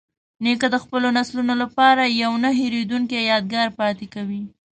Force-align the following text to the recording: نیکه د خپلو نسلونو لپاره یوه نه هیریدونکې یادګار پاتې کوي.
نیکه 0.43 0.67
د 0.71 0.75
خپلو 0.83 1.07
نسلونو 1.17 1.53
لپاره 1.63 2.01
یوه 2.21 2.37
نه 2.43 2.49
هیریدونکې 2.59 3.19
یادګار 3.31 3.67
پاتې 3.79 4.05
کوي. 4.13 4.43